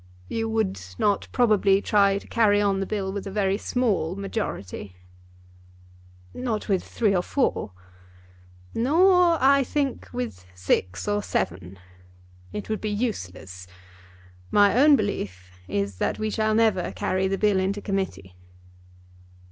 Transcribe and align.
"You 0.29 0.49
would 0.49 0.81
not 0.97 1.27
probably 1.31 1.79
try 1.79 2.17
to 2.17 2.25
carry 2.25 2.59
on 2.59 2.79
the 2.79 2.87
Bill 2.87 3.13
with 3.13 3.27
a 3.27 3.31
very 3.31 3.59
small 3.59 4.15
majority." 4.15 4.95
"Not 6.33 6.67
with 6.67 6.83
three 6.83 7.15
or 7.15 7.21
four." 7.21 7.73
"Nor, 8.73 9.37
I 9.39 9.63
think, 9.63 10.09
with 10.11 10.43
six 10.55 11.07
or 11.07 11.21
seven. 11.21 11.77
It 12.51 12.67
would 12.67 12.81
be 12.81 12.89
useless. 12.89 13.67
My 14.49 14.75
own 14.75 14.95
belief 14.95 15.51
is 15.67 15.97
that 15.97 16.17
we 16.17 16.31
shall 16.31 16.55
never 16.55 16.91
carry 16.93 17.27
the 17.27 17.37
Bill 17.37 17.59
into 17.59 17.79
Committee." 17.79 18.33